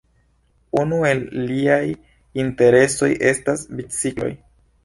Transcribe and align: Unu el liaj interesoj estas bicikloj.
Unu 0.83 0.97
el 1.09 1.19
liaj 1.51 1.93
interesoj 2.45 3.13
estas 3.33 3.67
bicikloj. 3.81 4.35